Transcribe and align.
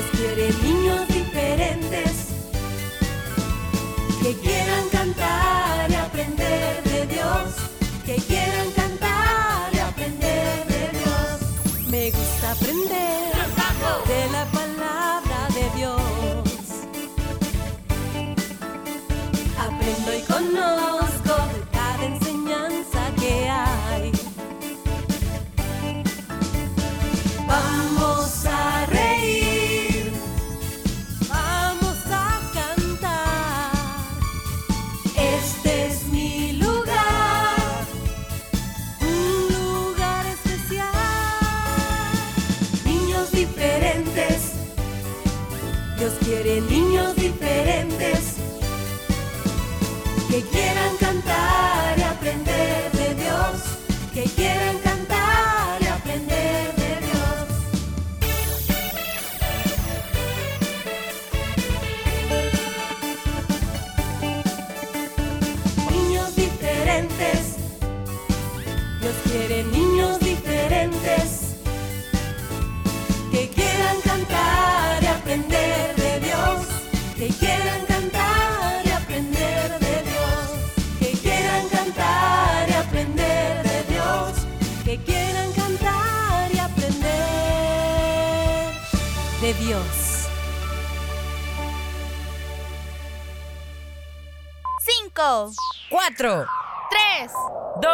Dios 0.00 0.10
quiere 0.16 0.50
niños 0.62 1.19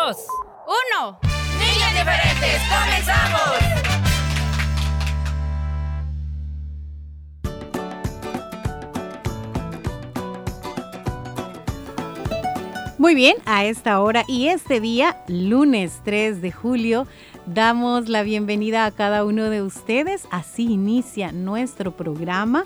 2, 0.07 0.17
1. 1.01 1.19
Niños 1.59 1.91
diferentes, 1.91 2.62
comenzamos. 2.71 3.57
Muy 12.98 13.17
bien, 13.17 13.35
a 13.47 13.64
esta 13.64 14.01
hora 14.01 14.23
y 14.29 14.47
este 14.47 14.79
día, 14.79 15.25
lunes 15.27 16.01
3 16.05 16.41
de 16.41 16.53
julio, 16.53 17.09
damos 17.47 18.09
la 18.09 18.23
bienvenida 18.23 18.85
a 18.85 18.92
cada 18.92 19.25
uno 19.25 19.51
de 19.51 19.63
ustedes. 19.63 20.29
Así 20.30 20.70
inicia 20.70 21.33
nuestro 21.33 21.97
programa. 21.97 22.64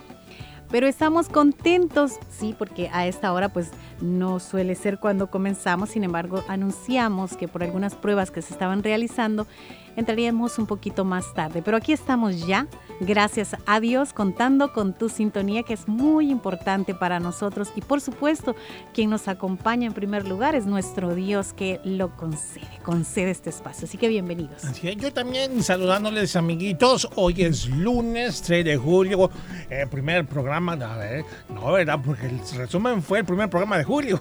Pero 0.70 0.86
estamos 0.86 1.28
contentos, 1.28 2.12
sí, 2.30 2.54
porque 2.56 2.88
a 2.92 3.06
esta 3.06 3.32
hora 3.32 3.48
pues 3.48 3.70
no 4.00 4.38
suele 4.38 4.74
ser 4.74 4.98
cuando 4.98 5.30
comenzamos, 5.30 5.90
sin 5.90 6.04
embargo 6.04 6.44
anunciamos 6.48 7.36
que 7.36 7.48
por 7.48 7.62
algunas 7.62 7.94
pruebas 7.94 8.30
que 8.30 8.40
se 8.40 8.52
estaban 8.52 8.82
realizando 8.82 9.46
entraríamos 9.96 10.58
un 10.58 10.66
poquito 10.66 11.04
más 11.04 11.34
tarde. 11.34 11.62
Pero 11.62 11.76
aquí 11.76 11.92
estamos 11.92 12.46
ya, 12.46 12.66
gracias 13.00 13.56
a 13.66 13.80
Dios, 13.80 14.12
contando 14.12 14.72
con 14.72 14.94
tu 14.94 15.08
sintonía 15.08 15.62
que 15.62 15.74
es 15.74 15.88
muy 15.88 16.30
importante 16.30 16.94
para 16.94 17.20
nosotros 17.20 17.72
y 17.74 17.80
por 17.80 18.00
supuesto 18.00 18.54
quien 18.94 19.10
nos 19.10 19.28
acompaña 19.28 19.86
en 19.86 19.92
primer 19.92 20.26
lugar 20.26 20.54
es 20.54 20.66
nuestro 20.66 21.14
Dios 21.14 21.52
que 21.52 21.80
lo 21.84 22.16
concede, 22.16 22.68
concede 22.84 23.30
este 23.30 23.50
espacio. 23.50 23.86
Así 23.86 23.98
que 23.98 24.08
bienvenidos. 24.08 24.64
Así 24.64 24.88
es, 24.88 24.96
yo 24.96 25.12
también 25.12 25.62
saludándoles 25.62 26.36
amiguitos, 26.36 27.08
hoy 27.16 27.42
es 27.42 27.68
lunes 27.68 28.42
3 28.42 28.64
de 28.64 28.76
julio, 28.76 29.30
el 29.68 29.88
primer 29.88 30.26
programa, 30.26 30.59
a 30.68 30.96
ver, 30.96 31.24
no, 31.48 31.72
¿verdad? 31.72 31.98
Porque 32.04 32.26
el 32.26 32.38
resumen 32.54 33.02
fue 33.02 33.20
el 33.20 33.24
primer 33.24 33.48
programa 33.48 33.78
de 33.78 33.84
julio. 33.84 34.20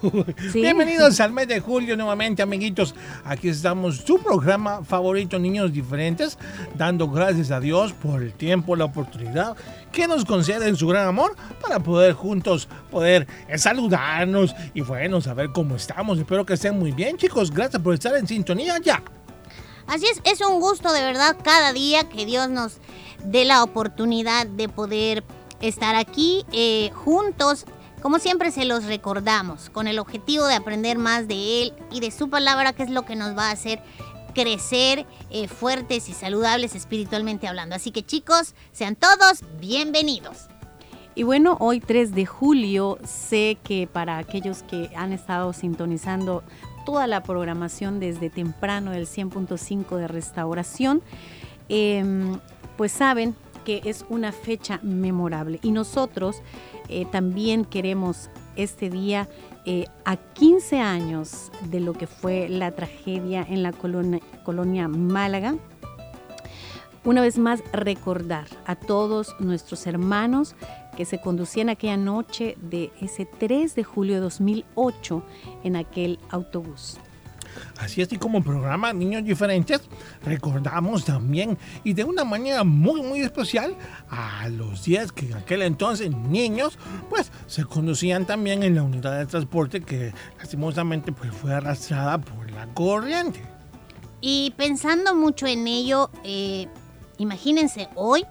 Sí. 0.52 0.62
Bienvenidos 0.62 1.20
al 1.20 1.34
mes 1.34 1.50
de 1.50 1.60
julio 1.60 1.98
nuevamente 1.98 2.42
amiguitos, 2.42 2.96
aquí 3.26 3.50
estamos, 3.50 4.06
tu 4.06 4.20
programa 4.20 4.84
favorito, 4.84 5.38
niños 5.38 5.74
diferentes, 5.74 6.38
dando 6.76 7.10
gracias 7.10 7.52
a 7.52 7.60
Dios 7.60 7.92
por 7.92 8.24
el 8.24 8.34
tiempo, 8.34 8.76
la 8.78 8.86
oportunidad 8.86 9.58
que 9.92 10.08
nos 10.08 10.24
concede 10.24 10.70
en 10.70 10.78
su 10.78 10.88
gran 10.88 11.08
amor 11.08 11.36
para 11.62 11.80
poder 11.80 12.14
juntos 12.14 12.70
poder 12.90 13.28
eh, 13.50 13.58
saludarnos 13.58 14.56
y 14.74 14.82
bueno, 14.82 15.20
saber 15.20 15.50
cómo 15.52 15.76
estamos. 15.76 16.20
Espero 16.20 16.46
que 16.46 16.54
estén 16.54 16.80
muy 16.80 16.94
bien 16.94 17.18
chicos, 17.18 17.52
gracias 17.52 17.82
por 17.82 17.94
estar 17.94 18.16
en 18.16 18.28
sintonía 18.28 18.78
ya. 18.82 19.04
Así 19.88 20.06
es, 20.06 20.22
es 20.24 20.40
un 20.42 20.60
gusto 20.60 20.94
de 20.94 21.02
verdad 21.02 21.36
cada 21.44 21.74
día 21.74 22.08
que 22.08 22.26
Dios 22.26 22.50
nos 22.50 22.78
dé 23.24 23.44
la 23.44 23.64
oportunidad 23.64 24.48
de 24.48 24.70
poder 24.70 25.24
estar 25.62 25.96
aquí 25.96 26.46
eh, 26.52 26.92
juntos. 26.94 27.66
Como 28.02 28.20
siempre 28.20 28.52
se 28.52 28.66
los 28.66 28.86
recordamos, 28.86 29.70
con 29.70 29.88
el 29.88 30.00
objetivo 30.00 30.46
de 30.46 30.56
aprender 30.56 30.98
más 30.98 31.28
de 31.28 31.64
Él 31.64 31.74
y 31.92 32.00
de 32.00 32.12
su 32.12 32.30
palabra, 32.30 32.74
que 32.74 32.84
es 32.84 32.90
lo 32.90 33.04
que 33.04 33.16
nos 33.16 33.38
va 33.38 33.50
a 33.50 33.52
hacer 33.52 33.82
crecer 34.34 35.06
eh, 35.32 35.48
fuertes 35.48 36.08
y 36.08 36.14
saludables 36.14 36.76
espiritualmente 36.76 37.48
hablando. 37.48 37.76
Así 37.76 37.92
que 37.92 38.06
chicos, 38.06 38.56
sean 38.72 38.96
todos 38.96 39.44
bienvenidos. 39.60 40.48
Y 41.16 41.24
bueno, 41.24 41.58
hoy 41.60 41.82
3 41.82 42.16
de 42.16 42.26
julio, 42.26 42.98
sé 43.04 43.58
que 43.64 43.88
para 43.88 44.18
aquellos 44.18 44.64
que 44.64 44.90
han 44.96 45.12
estado 45.12 45.52
sintonizando 45.52 46.44
toda 46.86 47.08
la 47.08 47.24
programación 47.24 48.00
desde 48.00 48.30
temprano 48.30 48.92
del 48.92 49.08
100.5 49.08 49.98
de 49.98 50.08
restauración, 50.08 51.02
eh, 51.68 52.04
pues 52.78 52.94
saben 52.94 53.36
es 53.78 54.06
una 54.10 54.32
fecha 54.32 54.80
memorable. 54.84 55.60
Y 55.62 55.72
nosotros 55.72 56.42
eh, 56.88 57.06
también 57.12 57.66
queremos 57.66 58.30
este 58.56 58.90
día, 58.90 59.30
eh, 59.66 59.86
a 60.06 60.18
15 60.18 60.80
años 60.80 61.52
de 61.70 61.80
lo 61.80 61.94
que 61.94 62.08
fue 62.08 62.50
la 62.50 62.72
tragedia 62.72 63.46
en 63.48 63.64
la 63.64 63.72
colonia, 63.72 64.20
colonia 64.44 64.88
Málaga, 64.88 65.56
una 67.06 67.22
vez 67.22 67.38
más 67.38 67.64
recordar 67.72 68.46
a 68.66 68.76
todos 68.76 69.36
nuestros 69.40 69.88
hermanos 69.88 70.56
que 70.98 71.06
se 71.06 71.22
conducían 71.22 71.70
aquella 71.70 71.96
noche 71.96 72.58
de 72.60 72.92
ese 73.00 73.26
3 73.26 73.74
de 73.74 73.84
julio 73.84 74.16
de 74.16 74.22
2008 74.22 75.24
en 75.64 75.78
aquel 75.78 76.20
autobús. 76.30 77.00
Así 77.78 78.02
y 78.10 78.18
como 78.18 78.44
programa 78.44 78.94
Niños 78.94 79.24
Diferentes, 79.24 79.82
recordamos 80.24 81.06
también 81.06 81.58
y 81.84 81.94
de 81.94 82.04
una 82.04 82.24
manera 82.24 82.64
muy, 82.64 83.02
muy 83.02 83.22
especial 83.22 83.76
a 84.10 84.48
los 84.50 84.84
10 84.86 85.12
que 85.12 85.26
en 85.28 85.34
aquel 85.36 85.62
entonces 85.62 86.12
niños, 86.12 86.78
pues 87.10 87.32
se 87.48 87.66
conducían 87.66 88.26
también 88.26 88.64
en 88.64 88.76
la 88.76 88.84
unidad 88.84 89.18
de 89.18 89.26
transporte 89.26 89.82
que 89.82 90.14
lastimosamente 90.38 91.12
pues, 91.12 91.32
fue 91.32 91.54
arrastrada 91.54 92.20
por 92.20 92.50
la 92.52 92.68
corriente. 92.74 93.42
Y 94.22 94.54
pensando 94.58 95.16
mucho 95.16 95.48
en 95.48 95.68
ello, 95.68 96.10
eh, 96.24 96.68
imagínense 97.18 97.88
hoy, 97.96 98.26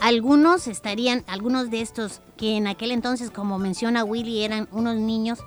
algunos 0.00 0.66
estarían, 0.66 1.24
algunos 1.26 1.70
de 1.70 1.80
estos 1.80 2.20
que 2.36 2.56
en 2.56 2.66
aquel 2.66 2.90
entonces, 2.90 3.30
como 3.30 3.58
menciona 3.58 4.04
Willy, 4.04 4.44
eran 4.44 4.68
unos 4.72 4.96
niños, 4.96 5.40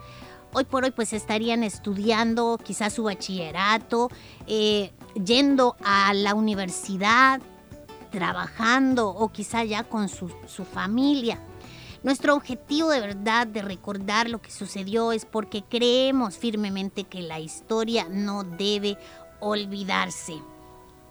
hoy 0.57 0.63
por 0.63 0.83
hoy 0.83 0.89
pues 0.89 1.13
estarían 1.13 1.63
estudiando 1.63 2.59
quizás 2.63 2.93
su 2.93 3.03
bachillerato, 3.03 4.09
eh, 4.47 4.91
yendo 5.23 5.75
a 5.83 6.15
la 6.15 6.33
universidad, 6.33 7.39
trabajando 8.09 9.07
o 9.09 9.31
quizá 9.31 9.63
ya 9.63 9.83
con 9.83 10.09
su, 10.09 10.31
su 10.47 10.65
familia. 10.65 11.39
Nuestro 12.01 12.33
objetivo 12.33 12.89
de 12.89 13.01
verdad 13.01 13.45
de 13.45 13.61
recordar 13.61 14.31
lo 14.31 14.41
que 14.41 14.49
sucedió 14.49 15.11
es 15.11 15.25
porque 15.25 15.63
creemos 15.63 16.39
firmemente 16.39 17.03
que 17.03 17.21
la 17.21 17.39
historia 17.39 18.07
no 18.09 18.43
debe 18.43 18.97
olvidarse. 19.39 20.41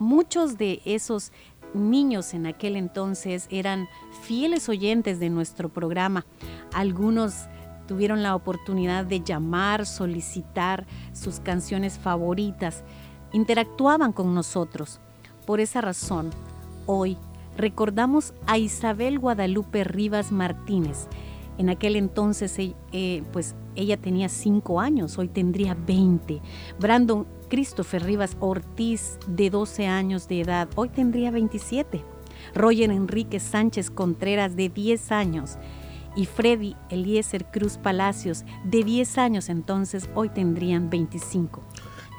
Muchos 0.01 0.59
de 0.59 0.83
esos 0.85 1.31
niños 1.73 2.35
en 2.35 2.47
aquel 2.47 2.75
entonces 2.75 3.47
eran 3.51 3.89
fieles 4.23 4.69
oyentes 4.69 5.21
de 5.21 5.31
nuestro 5.31 5.69
programa. 5.69 6.27
Algunos 6.73 7.47
tuvieron 7.87 8.23
la 8.23 8.35
oportunidad 8.35 9.05
de 9.05 9.21
llamar, 9.21 9.87
solicitar 9.87 10.87
sus 11.13 11.41
canciones 11.41 11.99
favoritas, 11.99 12.85
interactuaban 13.33 14.13
con 14.13 14.35
nosotros. 14.35 15.01
Por 15.47 15.61
esa 15.61 15.81
razón, 15.81 16.31
hoy 16.87 17.17
recordamos 17.57 18.35
a 18.47 18.59
Isabel 18.59 19.19
Guadalupe 19.19 19.85
Rivas 19.85 20.33
Martínez. 20.33 21.07
En 21.59 21.71
aquel 21.71 21.97
entonces, 21.97 22.59
eh, 22.59 22.75
eh, 22.93 23.23
pues 23.33 23.55
ella 23.77 23.97
tenía 23.97 24.29
5 24.29 24.81
años, 24.81 25.19
hoy 25.19 25.29
tendría 25.29 25.75
20. 25.75 26.41
Brandon 26.79 27.27
Christopher 27.49 28.05
Rivas 28.05 28.37
Ortiz, 28.41 29.19
de 29.27 29.51
12 29.51 29.87
años 29.87 30.29
de 30.29 30.41
edad, 30.41 30.69
hoy 30.75 30.89
tendría 30.89 31.31
27. 31.31 32.03
Roger 32.55 32.91
Enrique 32.91 33.41
Sánchez 33.41 33.91
Contreras, 33.91 34.57
de 34.57 34.69
10 34.69 35.13
años. 35.13 35.57
Y 36.17 36.27
Freddy 36.27 36.75
Eliezer 36.89 37.45
Cruz 37.53 37.77
Palacios, 37.77 38.45
de 38.65 38.83
10 38.83 39.19
años 39.19 39.49
entonces, 39.49 40.09
hoy 40.15 40.31
tendrían 40.31 40.91
25. 40.91 41.63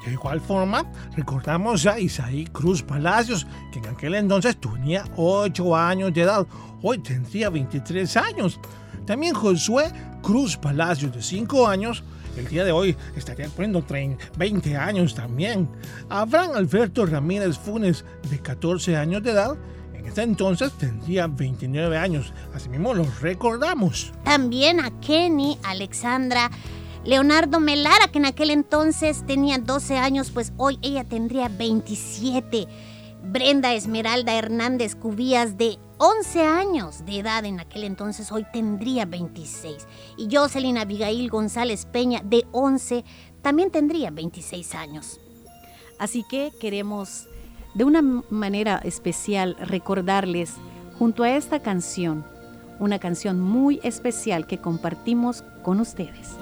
De 0.06 0.12
igual 0.12 0.40
forma, 0.40 0.84
recordamos 1.16 1.84
a 1.86 1.98
Isaí 1.98 2.46
Cruz 2.46 2.82
Palacios, 2.82 3.46
que 3.72 3.80
en 3.80 3.88
aquel 3.88 4.14
entonces 4.14 4.56
tenía 4.56 5.04
8 5.16 5.76
años 5.76 6.14
de 6.14 6.22
edad, 6.22 6.46
hoy 6.80 6.98
tendría 6.98 7.50
23 7.50 8.16
años. 8.16 8.60
También 9.04 9.34
Josué 9.34 9.92
Cruz 10.22 10.56
Palacios, 10.56 11.12
de 11.12 11.20
5 11.20 11.66
años, 11.66 12.04
el 12.36 12.46
día 12.46 12.64
de 12.64 12.70
hoy 12.70 12.96
estaría 13.16 13.46
cumpliendo 13.46 13.84
20 14.36 14.76
años 14.76 15.14
también. 15.14 15.68
Abraham 16.08 16.52
Alberto 16.54 17.04
Ramírez 17.04 17.58
Funes, 17.58 18.04
de 18.30 18.38
14 18.38 18.96
años 18.96 19.22
de 19.24 19.32
edad, 19.32 19.56
en 19.98 20.06
ese 20.06 20.22
entonces 20.22 20.72
tendría 20.72 21.26
29 21.26 21.96
años. 21.96 22.32
Asimismo, 22.54 22.94
los 22.94 23.20
recordamos. 23.20 24.12
También 24.24 24.80
a 24.80 24.90
Kenny, 25.00 25.58
Alexandra, 25.64 26.50
Leonardo 27.04 27.60
Melara, 27.60 28.08
que 28.08 28.18
en 28.18 28.26
aquel 28.26 28.50
entonces 28.50 29.24
tenía 29.26 29.58
12 29.58 29.96
años, 29.98 30.30
pues 30.30 30.52
hoy 30.56 30.78
ella 30.82 31.04
tendría 31.04 31.48
27. 31.48 32.66
Brenda 33.22 33.74
Esmeralda 33.74 34.34
Hernández 34.34 34.94
Cubías, 34.94 35.58
de 35.58 35.78
11 35.98 36.42
años 36.42 37.04
de 37.04 37.18
edad 37.18 37.44
en 37.44 37.60
aquel 37.60 37.84
entonces, 37.84 38.30
hoy 38.30 38.46
tendría 38.52 39.04
26. 39.04 39.86
Y 40.16 40.34
Jocelyn 40.34 40.78
Abigail 40.78 41.28
González 41.28 41.86
Peña, 41.86 42.22
de 42.24 42.46
11, 42.52 43.04
también 43.42 43.70
tendría 43.70 44.10
26 44.10 44.74
años. 44.74 45.20
Así 45.98 46.24
que 46.30 46.52
queremos 46.60 47.26
de 47.74 47.84
una 47.84 48.02
manera 48.02 48.80
especial 48.84 49.56
recordarles 49.60 50.54
junto 50.98 51.22
a 51.22 51.30
esta 51.30 51.60
canción, 51.60 52.24
una 52.78 52.98
canción 52.98 53.40
muy 53.40 53.80
especial 53.82 54.46
que 54.46 54.58
compartimos 54.58 55.44
con 55.62 55.80
ustedes. 55.80 56.36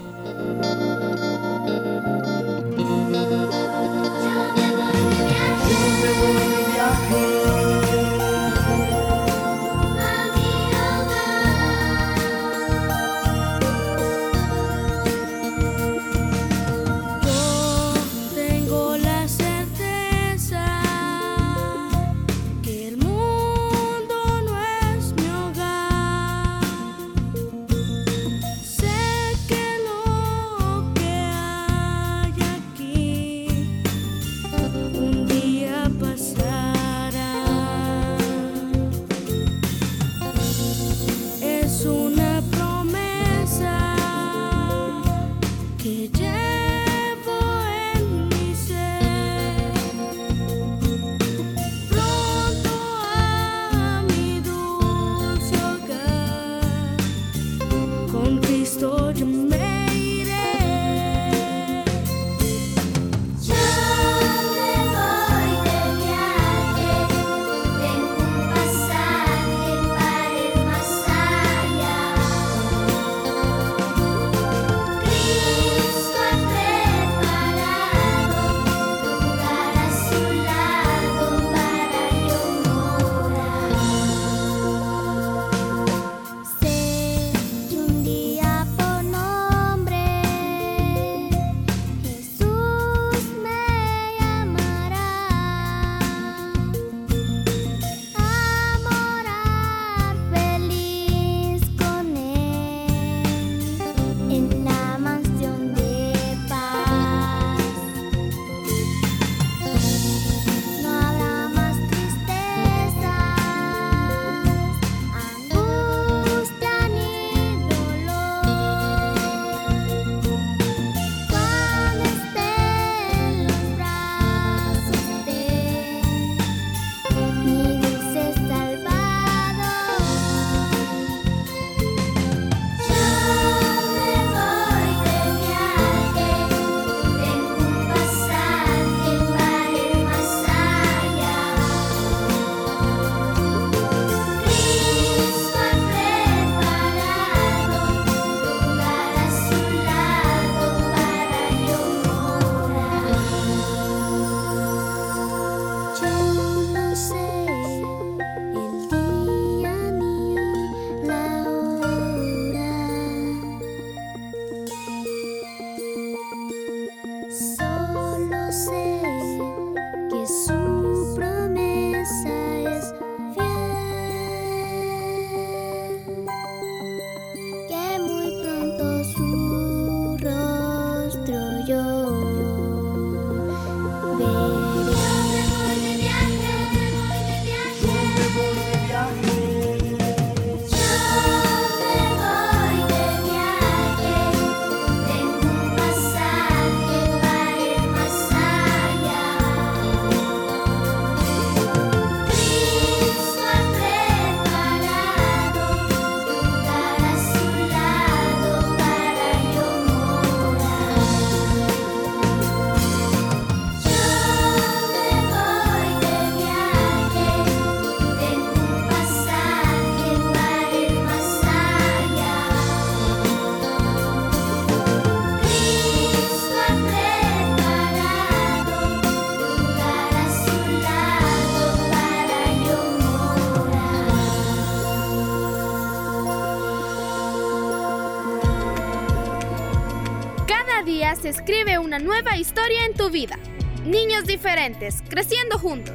Día 240.84 241.16
se 241.16 241.30
escribe 241.30 241.78
una 241.78 241.98
nueva 241.98 242.36
historia 242.36 242.84
en 242.84 242.94
tu 242.94 243.10
vida. 243.10 243.36
Niños 243.84 244.24
diferentes, 244.24 245.02
creciendo 245.08 245.58
juntos. 245.58 245.94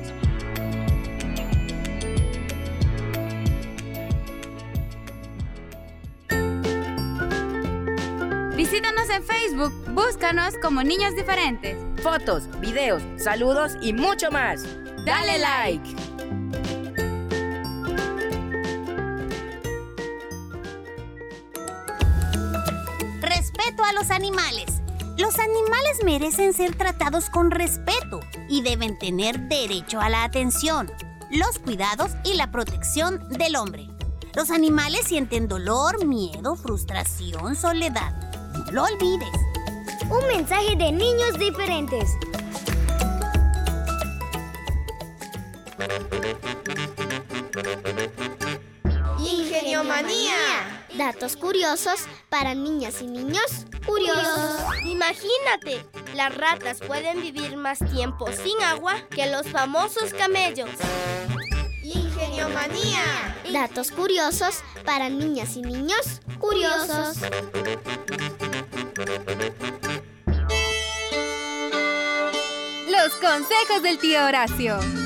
Visítanos 8.55 9.09
en 9.09 9.23
Facebook, 9.23 9.73
búscanos 9.89 10.55
como 10.61 10.83
Niños 10.83 11.15
Diferentes. 11.15 11.77
Fotos, 12.01 12.43
videos, 12.59 13.01
saludos 13.17 13.73
y 13.81 13.93
mucho 13.93 14.31
más. 14.31 14.63
Dale 15.05 15.39
like. 15.39 16.00
Respeto 23.71 23.83
a 23.85 23.93
los 23.93 24.11
animales. 24.11 24.65
Los 25.17 25.39
animales 25.39 26.03
merecen 26.03 26.51
ser 26.51 26.75
tratados 26.75 27.29
con 27.29 27.51
respeto 27.51 28.19
y 28.49 28.63
deben 28.63 28.99
tener 28.99 29.39
derecho 29.47 30.01
a 30.01 30.09
la 30.09 30.25
atención, 30.25 30.91
los 31.29 31.57
cuidados 31.59 32.11
y 32.25 32.33
la 32.33 32.51
protección 32.51 33.29
del 33.29 33.55
hombre. 33.55 33.87
Los 34.35 34.51
animales 34.51 35.05
sienten 35.05 35.47
dolor, 35.47 36.05
miedo, 36.05 36.57
frustración, 36.57 37.55
soledad. 37.55 38.11
No 38.53 38.71
lo 38.71 38.83
olvides. 38.83 39.29
Un 40.09 40.27
mensaje 40.27 40.75
de 40.75 40.91
niños 40.91 41.39
diferentes. 41.39 42.09
Ingeniomanía. 49.17 50.80
Datos 50.95 51.37
curiosos 51.37 52.01
para 52.29 52.53
niñas 52.53 53.01
y 53.01 53.07
niños 53.07 53.65
curiosos. 53.85 54.61
Imagínate, 54.85 55.85
las 56.15 56.35
ratas 56.35 56.79
pueden 56.79 57.21
vivir 57.21 57.55
más 57.55 57.79
tiempo 57.79 58.27
sin 58.31 58.61
agua 58.61 58.95
que 59.09 59.27
los 59.27 59.47
famosos 59.47 60.13
camellos. 60.13 60.69
Ingeniomanía. 61.83 63.37
Datos 63.51 63.91
curiosos 63.91 64.63
para 64.85 65.09
niñas 65.09 65.55
y 65.55 65.61
niños 65.61 66.21
curiosos. 66.39 67.17
Los 72.89 73.13
consejos 73.15 73.81
del 73.81 73.97
tío 73.97 74.25
Horacio. 74.25 75.00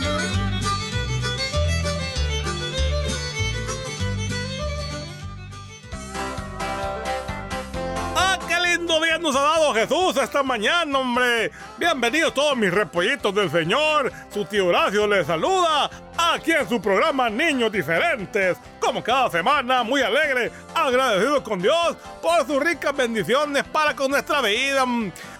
Lindo 8.77 9.01
día 9.01 9.17
nos 9.17 9.33
ha 9.37 9.41
dado 9.41 9.73
Jesús 9.73 10.17
esta 10.17 10.43
mañana, 10.43 10.99
hombre! 10.99 11.49
Bienvenidos 11.77 12.33
todos 12.33 12.57
mis 12.57 12.73
repollitos 12.73 13.33
del 13.33 13.49
Señor. 13.49 14.11
Su 14.33 14.43
tío 14.43 14.67
Horacio 14.67 15.07
les 15.07 15.25
saluda 15.25 15.89
aquí 16.17 16.51
en 16.51 16.67
su 16.67 16.81
programa 16.81 17.29
Niños 17.29 17.71
Diferentes. 17.71 18.57
Como 18.81 19.01
cada 19.01 19.29
semana, 19.29 19.81
muy 19.83 20.01
alegre, 20.01 20.51
agradecido 20.73 21.41
con 21.41 21.61
Dios 21.61 21.95
por 22.21 22.45
sus 22.45 22.61
ricas 22.61 22.93
bendiciones 22.93 23.63
para 23.63 23.95
con 23.95 24.11
nuestra 24.11 24.41
vida. 24.41 24.83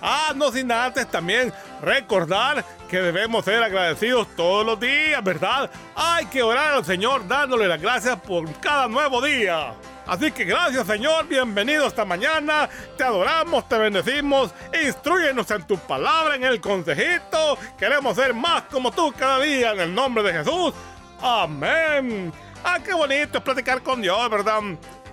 Ah, 0.01 0.31
no 0.33 0.49
sin 0.53 0.71
antes 0.71 1.05
también 1.11 1.51
recordar 1.81 2.63
que 2.89 3.01
debemos 3.01 3.43
ser 3.43 3.61
agradecidos 3.61 4.29
todos 4.37 4.65
los 4.65 4.79
días, 4.79 5.21
¿verdad? 5.21 5.69
Hay 5.93 6.27
que 6.27 6.41
orar 6.41 6.75
al 6.75 6.85
Señor 6.85 7.27
dándole 7.27 7.67
las 7.67 7.81
gracias 7.81 8.17
por 8.21 8.49
cada 8.61 8.87
nuevo 8.87 9.21
día. 9.21 9.73
Así 10.07 10.31
que 10.31 10.45
gracias 10.45 10.85
Señor, 10.85 11.27
bienvenido 11.27 11.87
esta 11.87 12.05
mañana, 12.05 12.69
te 12.97 13.03
adoramos, 13.03 13.67
te 13.67 13.77
bendecimos, 13.77 14.53
instruyenos 14.85 15.49
en 15.51 15.63
tu 15.63 15.77
palabra, 15.77 16.35
en 16.35 16.43
el 16.43 16.61
consejito, 16.61 17.57
queremos 17.77 18.15
ser 18.15 18.33
más 18.33 18.63
como 18.63 18.91
tú 18.91 19.13
cada 19.17 19.39
día 19.39 19.71
en 19.71 19.79
el 19.79 19.95
nombre 19.95 20.23
de 20.23 20.33
Jesús. 20.33 20.73
Amén. 21.21 22.31
Ah, 22.63 22.79
qué 22.83 22.93
bonito 22.93 23.37
es 23.37 23.43
platicar 23.43 23.81
con 23.81 24.01
Dios, 24.01 24.29
¿verdad? 24.29 24.61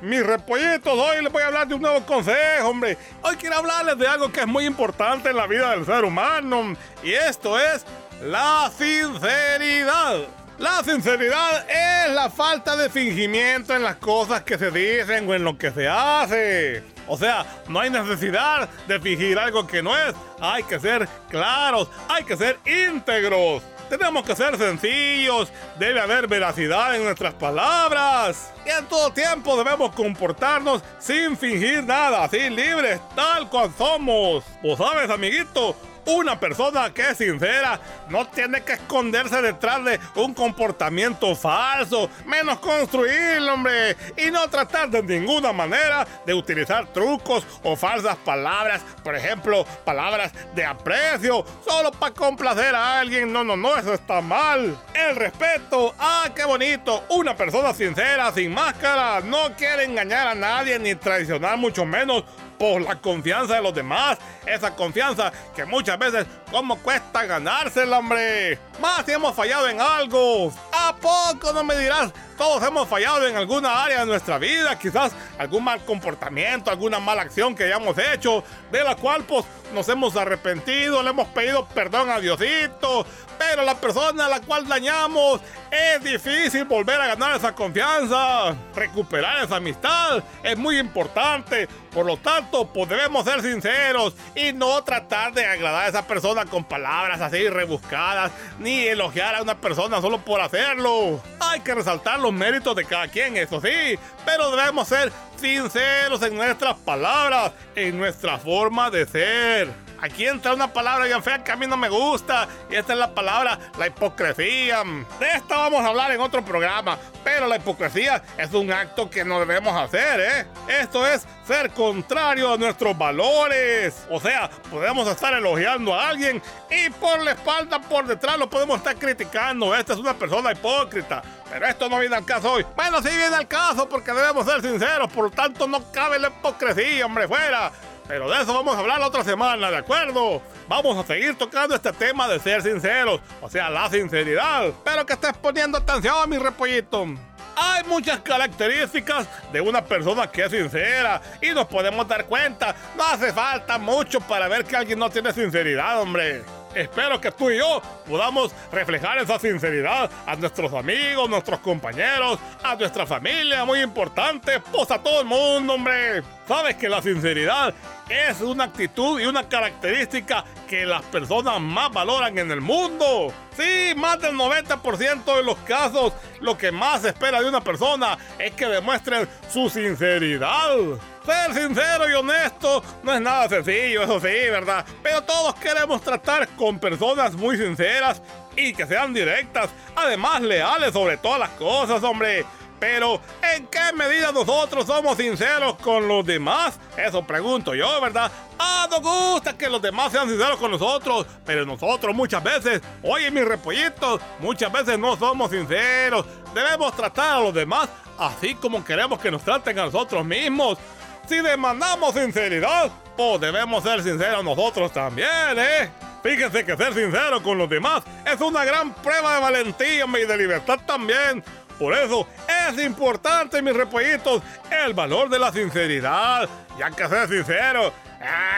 Mis 0.02 0.26
repollitos, 0.26 0.92
hoy 0.92 1.22
les 1.22 1.32
voy 1.32 1.42
a 1.42 1.46
hablar 1.46 1.68
de 1.68 1.75
un 1.75 1.82
nuevo 1.82 2.04
consejo, 2.04 2.68
hombre. 2.68 2.99
Hoy 3.22 3.37
quiero 3.37 3.56
hablarles 3.56 3.96
de 3.99 4.06
algo 4.08 4.32
que 4.32 4.40
es 4.40 4.46
muy 4.46 4.66
importante 4.66 5.30
en 5.30 5.37
la 5.37 5.46
vida 5.46 5.70
del 5.70 5.87
ser 5.87 6.04
humano. 6.04 6.75
Y 7.02 7.12
esto 7.12 7.58
es 7.58 7.87
la 8.20 8.70
sinceridad. 8.76 10.41
La 10.62 10.81
sinceridad 10.85 11.69
es 11.69 12.12
la 12.14 12.31
falta 12.31 12.76
de 12.76 12.88
fingimiento 12.88 13.75
en 13.75 13.83
las 13.83 13.97
cosas 13.97 14.45
que 14.45 14.57
se 14.57 14.71
dicen 14.71 15.28
o 15.28 15.35
en 15.35 15.42
lo 15.42 15.59
que 15.59 15.73
se 15.73 15.88
hace. 15.88 16.85
O 17.09 17.19
sea, 17.19 17.45
no 17.66 17.81
hay 17.81 17.90
necesidad 17.90 18.69
de 18.87 19.00
fingir 19.00 19.40
algo 19.40 19.66
que 19.66 19.83
no 19.83 19.92
es. 19.99 20.14
Hay 20.40 20.62
que 20.62 20.78
ser 20.78 21.09
claros, 21.28 21.88
hay 22.09 22.23
que 22.23 22.37
ser 22.37 22.61
íntegros. 22.64 23.64
Tenemos 23.90 24.25
que 24.25 24.37
ser 24.37 24.57
sencillos, 24.57 25.52
debe 25.81 26.00
haber 26.00 26.28
veracidad 26.28 26.95
en 26.95 27.02
nuestras 27.02 27.35
palabras. 27.35 28.52
Y 28.64 28.71
en 28.71 28.87
todo 28.87 29.12
tiempo 29.12 29.57
debemos 29.57 29.92
comportarnos 29.97 30.81
sin 31.00 31.37
fingir 31.37 31.83
nada, 31.83 32.23
así 32.23 32.49
libres, 32.49 33.00
tal 33.16 33.50
cual 33.50 33.73
somos. 33.76 34.45
Vos 34.62 34.78
sabes, 34.78 35.11
amiguito, 35.11 35.75
una 36.06 36.38
persona 36.38 36.92
que 36.92 37.11
es 37.11 37.18
sincera 37.18 37.80
no 38.09 38.26
tiene 38.28 38.62
que 38.62 38.75
esconderse 38.75 39.40
detrás 39.40 39.85
de 39.85 40.00
un 40.16 40.35
comportamiento 40.35 41.35
falso, 41.35 42.11
menos 42.26 42.59
construirlo, 42.59 43.54
hombre, 43.54 43.97
y 44.16 44.30
no 44.30 44.49
tratar 44.49 44.90
de 44.90 45.02
ninguna 45.02 45.52
manera 45.52 46.06
de 46.26 46.35
utilizar 46.35 46.87
trucos 46.92 47.47
o 47.62 47.76
falsas 47.76 48.16
palabras, 48.16 48.82
por 49.02 49.14
ejemplo, 49.14 49.64
palabras 49.85 50.32
de 50.54 50.64
aprecio, 50.64 51.44
solo 51.66 51.92
para 51.92 52.14
complacer 52.14 52.75
a 52.75 53.00
alguien. 53.00 53.32
No, 53.32 53.44
no, 53.44 53.56
no, 53.56 53.76
eso 53.76 53.94
está 53.94 54.21
mal. 54.21 54.76
El 54.94 55.16
respeto, 55.16 55.94
ah, 55.99 56.28
qué 56.35 56.44
bonito. 56.44 57.04
Una 57.11 57.37
persona 57.37 57.73
sincera, 57.73 58.32
sin 58.32 58.52
máscara, 58.52 59.21
no 59.21 59.54
quiere 59.56 59.85
engañar 59.85 60.28
a 60.28 60.35
nadie 60.35 60.78
ni 60.78 60.94
traicionar, 60.94 61.56
mucho 61.56 61.85
menos 61.85 62.25
por 62.62 62.81
la 62.81 62.95
confianza 62.95 63.57
de 63.57 63.61
los 63.61 63.75
demás. 63.75 64.19
Esa 64.47 64.73
confianza 64.76 65.33
que 65.52 65.64
muchas 65.64 65.99
veces, 65.99 66.26
¿cómo 66.49 66.78
cuesta 66.78 67.25
ganársela, 67.25 67.99
hombre? 67.99 68.57
Más 68.81 69.04
si 69.04 69.11
hemos 69.11 69.35
fallado 69.35 69.69
en 69.69 69.81
algo. 69.81 70.52
¿A 70.73 70.95
poco 70.95 71.52
no 71.52 71.64
me 71.64 71.76
dirás? 71.76 72.12
Todos 72.38 72.62
hemos 72.62 72.87
fallado 72.87 73.26
en 73.26 73.37
alguna 73.37 73.83
área 73.83 74.00
de 74.00 74.07
nuestra 74.07 74.38
vida, 74.38 74.78
quizás 74.78 75.11
algún 75.38 75.64
mal 75.64 75.85
comportamiento, 75.85 76.71
alguna 76.71 77.00
mala 77.00 77.23
acción 77.23 77.57
que 77.57 77.64
hayamos 77.64 77.99
hecho, 77.99 78.45
de 78.71 78.85
la 78.85 78.95
cual 78.95 79.25
pues 79.25 79.45
nos 79.75 79.88
hemos 79.88 80.14
arrepentido, 80.14 81.02
le 81.02 81.11
hemos 81.11 81.26
pedido 81.28 81.66
perdón 81.66 82.11
a 82.11 82.21
Diosito, 82.21 83.04
pero 83.52 83.66
la 83.66 83.75
persona 83.75 84.25
a 84.25 84.28
la 84.30 84.40
cual 84.40 84.66
dañamos 84.66 85.38
es 85.71 86.02
difícil 86.02 86.64
volver 86.64 86.99
a 86.99 87.09
ganar 87.09 87.37
esa 87.37 87.54
confianza, 87.54 88.56
recuperar 88.75 89.44
esa 89.44 89.56
amistad 89.56 90.23
es 90.42 90.56
muy 90.56 90.78
importante, 90.78 91.68
por 91.92 92.06
lo 92.06 92.16
tanto 92.16 92.73
pues 92.73 92.88
debemos 92.88 93.26
ser 93.26 93.42
sinceros 93.42 94.16
y 94.35 94.54
no 94.54 94.82
tratar 94.82 95.35
de 95.35 95.44
agradar 95.44 95.85
a 95.85 95.88
esa 95.88 96.06
persona 96.06 96.47
con 96.47 96.64
palabras 96.64 97.21
así 97.21 97.47
rebuscadas, 97.50 98.32
ni 98.59 98.87
elogiar 98.87 99.35
a 99.35 99.42
una 99.42 99.61
persona 99.61 100.00
solo 100.00 100.16
por 100.25 100.40
hacerlo. 100.40 101.21
Hay 101.38 101.61
que 101.61 101.75
resaltar 101.75 102.21
los 102.21 102.32
méritos 102.32 102.75
de 102.75 102.87
cada 102.87 103.06
quien, 103.09 103.37
eso 103.37 103.61
sí, 103.61 103.99
pero 104.25 104.50
debemos 104.56 104.88
ser 104.88 105.12
sinceros 105.37 106.23
en 106.23 106.37
nuestras 106.37 106.78
palabras, 106.78 107.52
en 107.75 107.99
nuestra 107.99 108.38
forma 108.38 108.88
de 108.90 109.04
ser. 109.04 109.91
Aquí 110.02 110.26
entra 110.26 110.52
una 110.52 110.73
palabra 110.73 111.04
bien 111.04 111.23
fea 111.23 111.44
que 111.44 111.52
a 111.52 111.56
mí 111.56 111.66
no 111.68 111.76
me 111.76 111.88
gusta. 111.88 112.49
Y 112.68 112.75
esta 112.75 112.92
es 112.92 112.99
la 112.99 113.14
palabra, 113.14 113.56
la 113.78 113.87
hipocresía. 113.87 114.82
De 115.21 115.30
esta 115.30 115.56
vamos 115.56 115.80
a 115.85 115.88
hablar 115.88 116.11
en 116.11 116.21
otro 116.21 116.44
programa. 116.44 116.99
Pero 117.23 117.47
la 117.47 117.56
hipocresía 117.56 118.21
es 118.37 118.52
un 118.52 118.73
acto 118.73 119.09
que 119.09 119.25
no 119.25 119.38
debemos 119.38 119.80
hacer, 119.80 120.18
¿eh? 120.21 120.47
Esto 120.66 121.06
es 121.06 121.25
ser 121.47 121.71
contrario 121.71 122.52
a 122.52 122.56
nuestros 122.56 122.99
valores. 122.99 124.04
O 124.11 124.18
sea, 124.18 124.50
podemos 124.68 125.06
estar 125.06 125.32
elogiando 125.35 125.94
a 125.94 126.09
alguien 126.09 126.42
y 126.68 126.90
por 126.90 127.23
la 127.23 127.32
espalda, 127.32 127.80
por 127.80 128.04
detrás, 128.04 128.37
lo 128.38 128.50
podemos 128.50 128.78
estar 128.78 128.97
criticando. 128.97 129.73
Esta 129.73 129.92
es 129.92 130.00
una 130.00 130.14
persona 130.14 130.50
hipócrita. 130.50 131.23
Pero 131.49 131.66
esto 131.66 131.88
no 131.88 132.00
viene 132.00 132.16
al 132.16 132.25
caso 132.25 132.52
hoy. 132.52 132.66
Bueno, 132.75 133.00
sí 133.02 133.09
viene 133.09 133.37
al 133.37 133.47
caso 133.47 133.88
porque 133.88 134.12
debemos 134.12 134.47
ser 134.47 134.62
sinceros. 134.62 135.12
Por 135.12 135.25
lo 135.26 135.30
tanto, 135.30 135.68
no 135.68 135.92
cabe 135.92 136.18
la 136.18 136.28
hipocresía, 136.28 137.06
hombre, 137.06 137.28
fuera. 137.28 137.71
Pero 138.09 138.28
de 138.28 138.42
eso 138.42 138.52
vamos 138.52 138.75
a 138.76 138.80
hablar 138.80 139.00
la 139.00 139.06
otra 139.06 139.25
semana, 139.25 139.71
¿de 139.71 139.76
acuerdo? 139.76 140.42
Vamos 140.68 140.97
a 140.97 141.06
seguir 141.06 141.37
tocando 141.37 141.75
este 141.75 141.92
tema 141.92 142.28
de 142.28 142.40
ser 142.40 142.62
sinceros, 142.62 143.21
o 143.40 143.49
sea, 143.49 143.71
la 143.71 143.88
sinceridad. 143.88 144.73
Pero 144.85 145.06
que 145.06 145.12
estés 145.14 145.37
poniendo 145.37 145.78
atención 145.78 146.28
mi 146.28 146.38
repollito. 146.38 147.06
Hay 147.54 147.85
muchas 147.85 148.21
características 148.21 149.28
de 149.52 149.61
una 149.61 149.85
persona 149.85 150.26
que 150.26 150.44
es 150.44 150.50
sincera 150.50 151.21
y 151.40 151.50
nos 151.50 151.66
podemos 151.66 152.09
dar 152.09 152.25
cuenta. 152.25 152.75
No 152.97 153.04
hace 153.04 153.32
falta 153.32 153.78
mucho 153.78 154.21
para 154.21 154.49
ver 154.49 154.64
que 154.64 154.76
alguien 154.76 154.99
no 154.99 155.11
tiene 155.11 155.32
sinceridad, 155.32 156.00
hombre. 156.00 156.42
Espero 156.74 157.20
que 157.20 157.30
tú 157.30 157.50
y 157.50 157.58
yo 157.58 157.82
podamos 158.08 158.52
reflejar 158.70 159.18
esa 159.18 159.38
sinceridad 159.38 160.10
a 160.26 160.36
nuestros 160.36 160.72
amigos, 160.72 161.28
nuestros 161.28 161.60
compañeros, 161.60 162.38
a 162.62 162.74
nuestra 162.76 163.06
familia, 163.06 163.64
muy 163.64 163.80
importante, 163.80 164.60
pues 164.72 164.90
a 164.90 164.98
todo 164.98 165.20
el 165.20 165.26
mundo, 165.26 165.74
hombre. 165.74 166.22
Sabes 166.48 166.76
que 166.76 166.88
la 166.88 167.02
sinceridad 167.02 167.74
es 168.08 168.40
una 168.40 168.64
actitud 168.64 169.20
y 169.20 169.26
una 169.26 169.48
característica 169.48 170.44
que 170.68 170.86
las 170.86 171.02
personas 171.02 171.60
más 171.60 171.92
valoran 171.92 172.36
en 172.38 172.50
el 172.50 172.60
mundo. 172.60 173.32
Sí, 173.56 173.94
más 173.96 174.20
del 174.20 174.34
90% 174.34 175.36
de 175.36 175.42
los 175.42 175.58
casos, 175.58 176.12
lo 176.40 176.56
que 176.56 176.72
más 176.72 177.02
se 177.02 177.08
espera 177.08 177.40
de 177.40 177.48
una 177.48 177.60
persona 177.60 178.16
es 178.38 178.52
que 178.52 178.66
demuestren 178.66 179.28
su 179.50 179.68
sinceridad. 179.68 180.76
Ser 181.24 181.54
sincero 181.54 182.08
y 182.10 182.14
honesto 182.14 182.82
no 183.02 183.14
es 183.14 183.20
nada 183.20 183.48
sencillo, 183.48 184.02
eso 184.02 184.18
sí, 184.18 184.50
¿verdad? 184.50 184.84
Pero 185.02 185.22
todos 185.22 185.54
queremos 185.54 186.02
tratar 186.02 186.48
con 186.56 186.78
personas 186.80 187.34
muy 187.34 187.56
sinceras 187.56 188.20
y 188.56 188.72
que 188.72 188.86
sean 188.86 189.14
directas, 189.14 189.70
además 189.94 190.42
leales 190.42 190.92
sobre 190.92 191.16
todas 191.16 191.38
las 191.38 191.50
cosas, 191.50 192.02
hombre. 192.02 192.44
Pero, 192.80 193.20
¿en 193.54 193.68
qué 193.68 193.92
medida 193.94 194.32
nosotros 194.32 194.84
somos 194.86 195.16
sinceros 195.16 195.76
con 195.76 196.08
los 196.08 196.26
demás? 196.26 196.80
Eso 196.96 197.24
pregunto 197.24 197.76
yo, 197.76 198.00
¿verdad? 198.00 198.32
Ah, 198.58 198.88
nos 198.90 199.00
gusta 199.00 199.56
que 199.56 199.68
los 199.68 199.80
demás 199.80 200.10
sean 200.10 200.28
sinceros 200.28 200.56
con 200.56 200.72
nosotros, 200.72 201.24
pero 201.46 201.64
nosotros 201.64 202.12
muchas 202.12 202.42
veces, 202.42 202.82
oye 203.04 203.30
mis 203.30 203.44
repollitos, 203.44 204.20
muchas 204.40 204.72
veces 204.72 204.98
no 204.98 205.16
somos 205.16 205.52
sinceros. 205.52 206.26
Debemos 206.52 206.96
tratar 206.96 207.36
a 207.36 207.40
los 207.40 207.54
demás 207.54 207.88
así 208.18 208.54
como 208.54 208.84
queremos 208.84 209.20
que 209.20 209.30
nos 209.30 209.42
traten 209.42 209.78
a 209.78 209.84
nosotros 209.84 210.24
mismos. 210.24 210.78
Si 211.26 211.40
demandamos 211.40 212.14
sinceridad, 212.14 212.90
pues 213.16 213.40
debemos 213.40 213.82
ser 213.82 214.02
sinceros 214.02 214.44
nosotros 214.44 214.92
también, 214.92 215.28
¿eh? 215.56 215.90
Fíjense 216.22 216.64
que 216.64 216.76
ser 216.76 216.94
sincero 216.94 217.42
con 217.42 217.58
los 217.58 217.68
demás 217.68 218.04
es 218.24 218.40
una 218.40 218.64
gran 218.64 218.94
prueba 218.94 219.34
de 219.34 219.40
valentía 219.40 220.06
y 220.06 220.26
de 220.26 220.36
libertad 220.36 220.78
también. 220.86 221.42
Por 221.78 221.94
eso 221.94 222.28
es 222.68 222.84
importante, 222.84 223.60
mis 223.60 223.74
repollitos, 223.74 224.42
el 224.84 224.94
valor 224.94 225.28
de 225.28 225.38
la 225.38 225.52
sinceridad, 225.52 226.48
ya 226.78 226.90
que 226.90 227.08
ser 227.08 227.28
sincero 227.28 227.92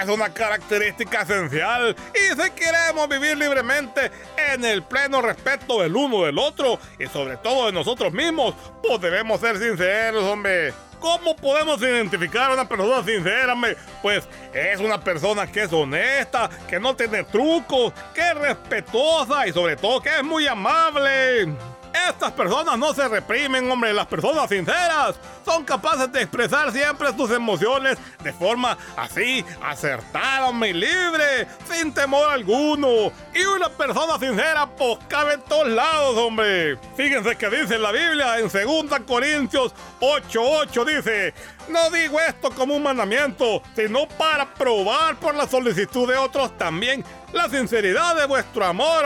es 0.03 0.09
una 0.09 0.29
característica 0.29 1.23
esencial 1.23 1.97
y 2.15 2.43
si 2.43 2.51
queremos 2.51 3.09
vivir 3.09 3.37
libremente 3.39 4.11
en 4.53 4.63
el 4.65 4.83
pleno 4.83 5.23
respeto 5.23 5.81
del 5.81 5.97
uno 5.97 6.25
del 6.25 6.39
otro 6.39 6.79
y 6.99 7.07
sobre 7.07 7.39
todo 7.39 7.67
de 7.67 7.73
nosotros 7.73 8.13
mismos, 8.13 8.55
pues 8.83 9.01
debemos 9.01 9.41
ser 9.41 9.59
sinceros, 9.59 10.25
hombre. 10.25 10.75
¿Cómo 11.05 11.37
podemos 11.37 11.83
identificar 11.83 12.51
a 12.51 12.55
una 12.55 12.67
persona 12.67 13.05
sincera? 13.05 13.55
Pues 14.01 14.27
es 14.55 14.81
una 14.81 14.99
persona 14.99 15.47
que 15.47 15.65
es 15.65 15.71
honesta, 15.71 16.49
que 16.67 16.81
no 16.81 16.97
tiene 16.97 17.25
trucos, 17.25 17.93
que 18.15 18.23
es 18.23 18.35
respetuosa 18.35 19.47
y 19.47 19.53
sobre 19.53 19.77
todo 19.77 20.01
que 20.01 20.09
es 20.09 20.25
muy 20.25 20.47
amable. 20.47 21.55
Estas 21.95 22.33
personas 22.33 22.77
no 22.77 22.93
se 22.93 23.07
reprimen, 23.07 23.71
hombre. 23.71 23.93
Las 23.93 24.07
personas 24.07 24.49
sinceras 24.49 25.15
son 25.45 25.65
capaces 25.65 26.11
de 26.11 26.23
expresar 26.23 26.73
siempre 26.73 27.09
sus 27.17 27.31
emociones 27.31 27.99
de 28.23 28.33
forma 28.33 28.77
así, 28.97 29.45
acertada, 29.63 30.47
hombre, 30.47 30.75
libre, 30.75 31.47
sin 31.71 31.95
temor 31.95 32.29
alguno. 32.31 33.13
Y 33.33 33.45
una 33.45 33.69
persona 33.69 34.19
sincera, 34.19 34.67
pues 34.67 34.99
cabe 35.07 35.35
en 35.35 35.43
todos 35.43 35.69
lados, 35.69 36.17
hombre. 36.19 36.77
Fíjense 36.97 37.37
que 37.37 37.49
dice 37.49 37.79
la 37.79 37.93
Biblia 37.93 38.41
en 38.41 38.49
2 38.49 39.01
Corintios 39.07 39.73
8:8 40.01 40.85
dice: 40.85 41.35
No 41.69 41.91
digo 41.91 42.19
esto 42.21 42.51
como 42.51 42.75
un 42.75 42.83
mandamiento, 42.83 43.63
sino 43.77 44.09
para 44.09 44.53
probar 44.53 45.15
por 45.17 45.35
la 45.37 45.47
solicitud 45.47 46.09
de 46.09 46.17
otros 46.17 46.59
también 46.59 47.05
la 47.33 47.49
sinceridad 47.49 48.17
de 48.17 48.27
vuestro 48.27 48.65
amor. 48.65 49.05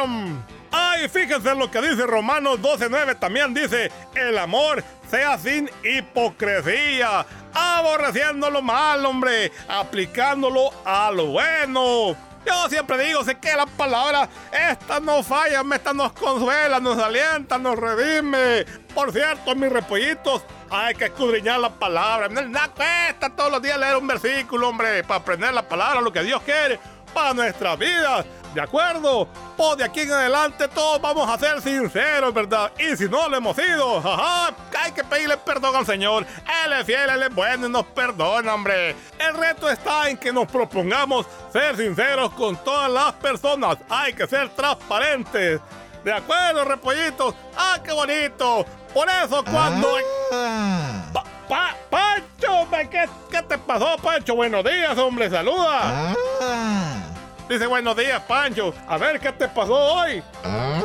Ay, 0.71 1.09
fíjense 1.09 1.55
lo 1.55 1.71
que 1.71 1.81
dice 1.81 2.07
Romanos 2.07 2.61
12:9. 2.61 3.19
También 3.19 3.55
dice: 3.55 3.91
El 4.15 4.37
amor 4.39 4.83
sea 5.11 5.39
sin 5.39 5.71
hipocresía, 5.83 7.25
aborreciendo 7.55 8.51
lo 8.51 8.63
malo, 8.63 9.11
hombre, 9.11 9.51
aplicándolo 9.69 10.71
a 10.85 11.11
lo 11.11 11.27
bueno. 11.27 12.17
Yo 12.47 12.69
siempre 12.71 13.05
digo, 13.05 13.23
sé 13.25 13.35
que 13.35 13.55
la 13.55 13.67
palabra, 13.67 14.29
esta 14.53 15.01
no 15.01 15.23
falla, 15.23 15.63
esta 15.75 15.93
nos 15.93 16.13
consuela, 16.13 16.81
nos 16.81 16.99
alienta, 16.99 17.59
nos 17.59 17.77
redime. 17.77 18.65
Por 18.95 19.13
cierto, 19.13 19.55
mis 19.55 19.71
repollitos, 19.71 20.43
hay 20.71 20.95
que 20.95 21.07
escudriñar 21.07 21.61
la 21.61 21.71
palabra. 21.71 22.29
Nada 22.29 22.69
cuesta 22.69 23.29
todos 23.31 23.53
los 23.53 23.61
días 23.61 23.79
leer 23.79 23.97
un 23.97 24.07
versículo, 24.07 24.69
hombre, 24.69 25.03
para 25.05 25.21
aprender 25.21 25.53
la 25.53 25.69
palabra, 25.69 26.01
lo 26.01 26.13
que 26.13 26.23
Dios 26.23 26.41
quiere 26.43 26.81
para 27.13 27.35
nuestras 27.35 27.79
vidas. 27.79 28.25
¿De 28.55 28.61
acuerdo? 28.61 29.29
Pues 29.57 29.77
de 29.77 29.85
aquí 29.85 30.01
en 30.01 30.13
adelante 30.13 30.69
todos 30.69 31.01
vamos 31.01 31.29
a 31.29 31.39
ser 31.39 31.61
sinceros, 31.61 32.33
¿verdad? 32.33 32.73
Y 32.79 32.97
si 32.97 33.09
no 33.09 33.29
lo 33.29 33.37
hemos 33.37 33.57
sido, 33.57 34.01
jaja, 34.01 34.55
hay 34.81 34.93
que 34.93 35.05
pedirle 35.05 35.37
perdón 35.37 35.77
al 35.77 35.87
Señor. 35.87 36.27
Él 36.65 36.73
es 36.73 36.87
fiel, 36.87 37.11
Él 37.11 37.23
es 37.23 37.35
bueno 37.35 37.67
y 37.67 37.71
nos 37.71 37.85
perdona, 37.87 38.55
hombre. 38.55 38.97
El 39.19 39.35
reto 39.35 39.69
está 39.69 40.09
en 40.09 40.17
que 40.17 40.33
nos 40.33 40.47
propongamos 40.47 41.27
ser 41.53 41.77
sinceros 41.77 42.33
con 42.33 42.57
todas 42.65 42.91
las 42.91 43.13
personas. 43.15 43.79
Hay 43.89 44.13
que 44.15 44.27
ser 44.27 44.49
transparentes. 44.51 45.61
¿De 46.05 46.13
acuerdo, 46.13 46.65
repollitos? 46.65 47.35
¡Ah, 47.57 47.79
qué 47.85 47.93
bonito! 47.93 48.65
Por 48.95 49.09
eso 49.09 49.45
cuando... 49.45 49.89
Ah. 50.33 51.05
Pa 51.49 51.75
¡Pancho! 51.91 52.69
¿qué, 52.91 53.09
¿qué, 53.31 53.43
te 53.43 53.59
pasó, 53.59 53.97
Pancho? 54.03 54.35
Buenos 54.35 54.65
días, 54.65 54.97
hombre, 54.99 55.31
saluda. 55.31 56.15
Ah. 56.41 57.08
Dice, 57.49 57.67
buenos 57.67 57.97
días, 57.97 58.21
Pancho. 58.25 58.75
A 58.87 58.99
ver, 58.99 59.19
¿qué 59.19 59.33
te 59.33 59.49
pasó 59.49 59.75
hoy? 59.75 60.23
Ah, 60.45 60.83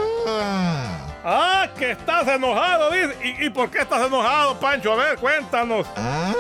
ah 1.26 1.68
que 1.78 1.92
estás 1.92 2.26
enojado, 2.30 2.90
dice. 2.90 3.18
¿Y, 3.42 3.50
por 3.50 3.70
qué 3.70 3.80
estás 3.80 4.08
enojado, 4.08 4.58
Pancho? 4.58 4.94
A 4.94 4.96
ver, 4.96 5.18
cuéntanos. 5.18 5.86
Ah. 5.98 6.32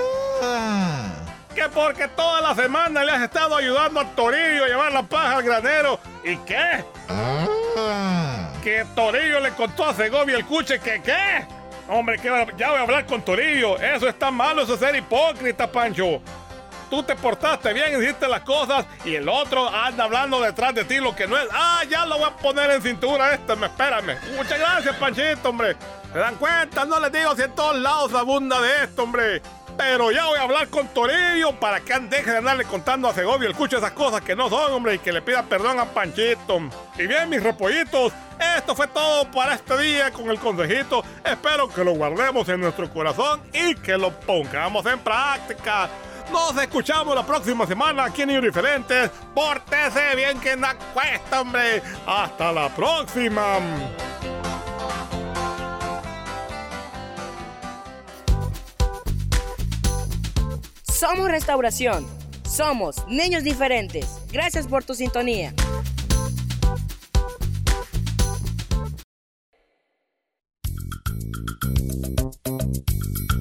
Que 1.54 1.68
porque 1.68 2.08
toda 2.08 2.40
la 2.40 2.56
semana 2.56 3.04
le 3.04 3.12
has 3.12 3.22
estado 3.24 3.58
ayudando 3.58 4.00
a 4.00 4.06
Torillo 4.06 4.64
a 4.64 4.68
llevar 4.68 4.94
la 4.94 5.04
paja 5.04 5.36
al 5.36 5.44
granero. 5.44 6.00
¿Y 6.24 6.38
qué? 6.38 6.86
Ah. 7.10 8.50
Que 8.64 8.86
Torillo 8.96 9.42
le 9.42 9.50
contó 9.52 9.90
a 9.90 9.94
Segovia 9.94 10.38
el 10.38 10.46
cuche 10.46 10.80
que 10.80 11.02
qué. 11.02 11.46
Hombre, 11.90 12.18
que 12.18 12.30
ya 12.56 12.70
voy 12.70 12.80
a 12.80 12.82
hablar 12.82 13.06
con 13.06 13.22
Torillo. 13.22 13.78
Eso 13.78 14.08
está 14.08 14.32
malo, 14.32 14.62
eso 14.62 14.76
es 14.76 14.80
ser 14.80 14.96
hipócrita, 14.96 15.70
Pancho 15.70 16.22
tú 16.94 17.02
te 17.02 17.16
portaste 17.16 17.74
bien, 17.74 18.00
hiciste 18.00 18.28
las 18.28 18.42
cosas 18.42 18.86
y 19.04 19.16
el 19.16 19.28
otro 19.28 19.68
anda 19.68 20.04
hablando 20.04 20.40
detrás 20.40 20.76
de 20.76 20.86
ti 20.86 20.98
lo 20.98 21.16
que 21.16 21.26
no 21.26 21.36
es. 21.36 21.48
Ah, 21.52 21.82
ya 21.90 22.06
lo 22.06 22.20
voy 22.20 22.28
a 22.28 22.38
poner 22.38 22.70
en 22.70 22.84
cintura 22.84 23.34
este, 23.34 23.56
me 23.56 23.66
espérame. 23.66 24.16
Muchas 24.38 24.60
gracias, 24.60 24.96
Panchito, 24.98 25.50
hombre. 25.50 25.76
¿Se 26.12 26.20
dan 26.20 26.36
cuenta? 26.36 26.86
No 26.86 27.00
les 27.00 27.12
digo 27.12 27.36
si 27.36 27.42
en 27.42 27.56
todos 27.56 27.78
lados 27.78 28.14
abunda 28.14 28.62
de 28.62 28.84
esto, 28.84 29.02
hombre. 29.02 29.42
Pero 29.76 30.12
ya 30.12 30.28
voy 30.28 30.38
a 30.38 30.44
hablar 30.44 30.68
con 30.68 30.88
Torillo 30.90 31.60
para 31.60 31.80
que 31.80 31.98
deje 32.02 32.30
de 32.30 32.38
andarle 32.38 32.64
contando 32.66 33.10
a 33.10 33.14
Segovia 33.16 33.50
el 33.50 33.56
esas 33.56 33.92
cosas 33.94 34.22
que 34.22 34.36
no 34.36 34.48
son, 34.48 34.72
hombre, 34.72 34.94
y 34.94 35.00
que 35.00 35.12
le 35.12 35.24
pida 35.24 35.42
perdón 35.42 35.80
a 35.80 35.86
Panchito. 35.86 36.60
Y 37.00 37.08
bien, 37.08 37.28
mis 37.28 37.42
repollitos, 37.42 38.14
esto 38.56 38.76
fue 38.76 38.86
todo 38.86 39.32
para 39.32 39.56
este 39.56 39.76
día 39.80 40.12
con 40.12 40.30
el 40.30 40.38
consejito. 40.38 41.04
Espero 41.26 41.68
que 41.70 41.84
lo 41.84 41.94
guardemos 41.94 42.48
en 42.50 42.62
nuestro 42.62 42.88
corazón 42.88 43.42
y 43.52 43.74
que 43.74 43.98
lo 43.98 44.12
pongamos 44.12 44.86
en 44.86 45.00
práctica. 45.00 45.90
Nos 46.34 46.58
escuchamos 46.58 47.14
la 47.14 47.24
próxima 47.24 47.68
semana 47.68 48.06
aquí 48.06 48.24
en 48.24 48.30
Niños 48.30 48.44
Diferentes. 48.44 49.12
Pórtese 49.36 50.16
bien 50.16 50.40
que 50.40 50.58
no 50.58 50.68
cuesta, 50.92 51.42
hombre. 51.42 51.84
Hasta 52.08 52.52
la 52.52 52.70
próxima. 52.70 53.60
Somos 60.82 61.30
Restauración. 61.30 62.08
Somos 62.50 63.08
Niños 63.08 63.44
Diferentes. 63.44 64.20
Gracias 64.32 64.66
por 64.66 64.84
tu 64.84 64.96
sintonía. 64.96 65.54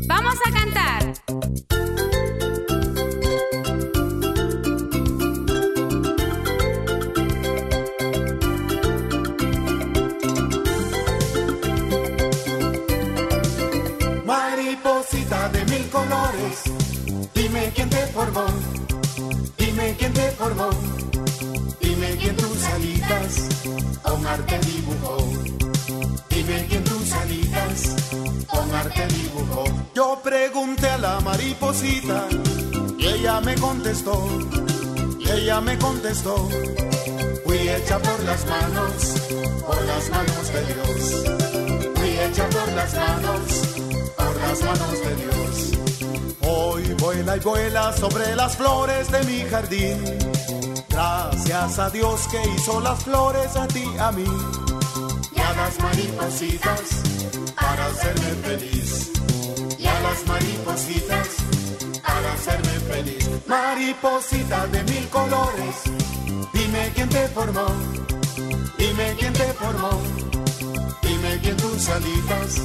Vamos 0.07 0.35
a 0.45 0.53
cantar. 0.53 1.15
Dime 17.35 17.73
quién 17.75 17.91
te 17.91 18.07
formó, 18.09 18.47
dime 19.59 19.95
quién 19.99 20.13
te 20.13 20.31
formó, 20.33 20.71
dime 21.81 22.17
quién 22.19 22.37
tus 22.37 22.65
alitas 22.65 23.49
con 24.03 24.27
arte 24.27 24.59
dibujó. 24.67 25.17
Dime 26.29 26.67
quién 26.69 26.85
tus 26.85 27.13
alitas 27.13 27.97
con 28.47 28.75
arte 28.75 29.07
dibujó. 29.09 29.65
Yo 29.95 30.21
pregunté 30.23 30.89
a 30.89 30.99
la 30.99 31.21
mariposita 31.21 32.27
y 32.99 33.07
ella 33.07 33.41
me 33.41 33.55
contestó, 33.57 34.27
y 35.19 35.31
ella 35.31 35.61
me 35.61 35.79
contestó. 35.79 36.49
Fui 37.45 37.59
hecha 37.69 37.99
por 37.99 38.21
las 38.25 38.47
manos, 38.47 39.15
por 39.67 39.83
las 39.85 40.11
manos 40.11 40.53
de 40.53 40.63
Dios. 40.73 41.93
Fui 41.97 42.11
hecha 42.19 42.49
por 42.49 42.73
las 42.73 42.95
manos, 42.95 43.43
las 44.43 44.63
manos 44.63 44.93
de 45.01 45.17
Dios. 45.17 45.73
Hoy 46.43 46.95
vuela 46.95 47.37
y 47.37 47.41
vuela 47.41 47.97
sobre 47.97 48.35
las 48.37 48.57
flores 48.57 49.11
de 49.11 49.23
mi 49.25 49.41
jardín. 49.49 49.99
Gracias 50.89 51.79
a 51.79 51.91
Dios 51.91 52.29
que 52.29 52.41
hizo 52.55 52.81
las 52.81 53.03
flores 53.05 53.57
a 53.57 53.67
ti, 53.69 53.85
a 53.99 54.13
mí. 54.13 54.25
Y 55.35 55.41
a 55.41 55.53
las 55.55 55.79
maripositas 55.81 56.81
para 57.55 57.87
hacerme 57.87 58.31
feliz. 58.43 59.11
Y 59.79 59.87
a 59.87 60.01
las 60.01 60.27
maripositas 60.27 61.29
para 62.03 62.33
hacerme 62.33 62.81
feliz. 62.93 63.29
Mariposita 63.47 64.67
de 64.67 64.83
mil 64.85 65.09
colores, 65.09 65.77
dime 66.53 66.93
quién 66.95 67.09
te 67.09 67.29
formó. 67.29 67.67
Dime 68.79 69.15
quién 69.19 69.33
te 69.33 69.53
formó. 69.55 70.42
Dime 71.23 71.39
quién 71.39 71.57
tus 71.57 71.89
alitas 71.89 72.63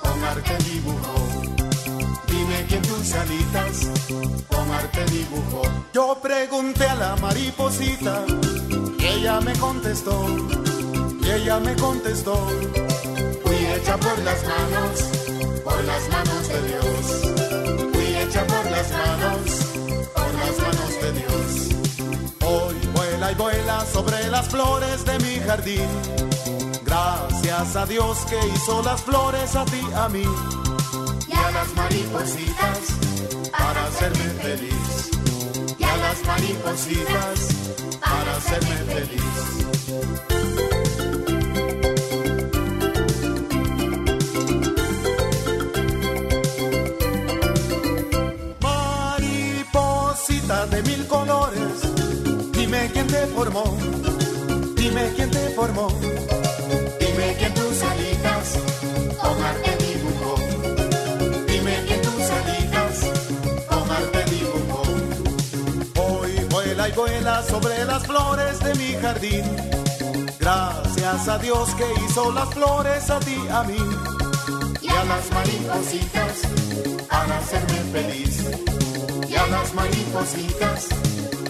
con 0.00 0.24
arte 0.24 0.56
dibujó. 0.64 1.42
Dime 2.28 2.64
quién 2.66 2.80
tus 2.80 3.12
alitas 3.12 4.46
con 4.48 4.70
arte 4.72 5.04
dibujó. 5.04 5.62
Yo 5.92 6.18
pregunté 6.22 6.86
a 6.86 6.94
la 6.94 7.16
mariposita 7.16 8.24
y 8.98 9.04
ella 9.04 9.42
me 9.42 9.52
contestó. 9.58 10.26
Y 11.22 11.30
ella 11.30 11.60
me 11.60 11.76
contestó. 11.76 12.48
Fui 13.44 13.56
hecha 13.66 13.98
por 13.98 14.18
las 14.20 14.44
manos, 14.44 15.00
por 15.62 15.84
las 15.84 16.08
manos 16.08 16.48
de 16.48 16.68
Dios. 16.68 17.92
Fui 17.92 18.16
hecha 18.16 18.46
por 18.46 18.64
las 18.70 18.90
manos, 18.92 19.50
por 20.14 20.34
las 20.36 20.58
manos 20.58 21.02
de 21.02 21.12
Dios. 21.20 22.16
Hoy 22.46 22.74
vuela 22.94 23.32
y 23.32 23.34
vuela 23.34 23.84
sobre 23.84 24.26
las 24.28 24.48
flores 24.48 25.04
de 25.04 25.18
mi 25.18 25.38
jardín. 25.46 26.59
Gracias 26.90 27.76
a 27.76 27.86
Dios 27.86 28.18
que 28.28 28.36
hizo 28.48 28.82
las 28.82 29.00
flores 29.02 29.54
a 29.54 29.64
ti, 29.64 29.80
a 29.94 30.08
mí 30.08 30.24
y 31.28 31.32
a 31.32 31.50
las 31.52 31.72
maripositas 31.76 32.78
para 33.52 33.86
hacerme 33.86 34.24
feliz. 34.42 35.10
Y 35.78 35.84
a 35.84 35.96
las 35.98 36.24
maripositas 36.26 37.38
para 38.00 38.36
hacerme 38.36 38.76
feliz. 38.92 39.22
Mariposita 49.30 50.66
de 50.66 50.82
mil 50.82 51.06
colores, 51.06 51.82
dime 52.50 52.90
quién 52.92 53.06
te 53.06 53.26
formó, 53.28 53.78
dime 54.74 55.12
quién 55.14 55.30
te 55.30 55.50
formó, 55.50 55.88
sobre 67.48 67.84
las 67.84 68.04
flores 68.04 68.58
de 68.60 68.74
mi 68.74 68.92
jardín. 69.00 69.44
Gracias 70.40 71.28
a 71.28 71.38
Dios 71.38 71.74
que 71.76 71.84
hizo 72.04 72.32
las 72.32 72.48
flores 72.52 73.10
a 73.10 73.20
ti, 73.20 73.36
a 73.50 73.62
mí. 73.62 73.78
Y 74.82 74.88
a 74.88 75.04
las 75.04 75.30
maripositas 75.30 76.42
para 77.08 77.38
hacerme 77.38 77.80
feliz. 77.92 78.44
Y 79.28 79.34
a 79.34 79.46
las 79.46 79.74
maripositas 79.74 80.88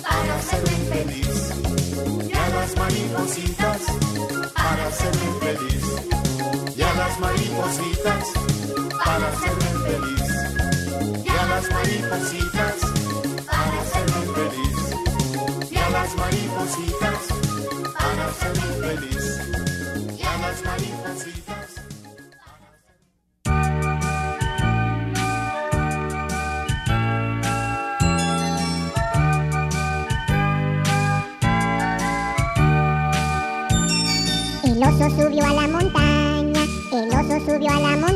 para 0.02 0.36
hacerme 0.36 0.76
feliz. 0.92 1.52
Y 2.28 2.36
a 2.36 2.48
las 2.50 2.76
maripositas 2.76 3.78
para 4.54 4.86
hacerme 4.88 5.28
feliz. 5.40 5.84
Y 6.76 6.82
a 6.82 6.94
las 6.94 7.18
maripositas 7.18 8.24
para 9.04 9.28
hacerme 9.28 9.70
feliz. 9.88 11.24
Y 11.24 11.28
a 11.28 11.46
las 11.46 11.70
maripositas 11.70 12.59
El 34.62 34.82
oso 34.82 35.10
subió 35.10 35.44
a 35.44 35.52
la 35.52 35.68
montaña, 35.68 36.62
el 36.92 37.08
oso 37.10 37.38
subió 37.44 37.70
a 37.70 37.80
la 37.80 37.96
montaña, 37.96 38.09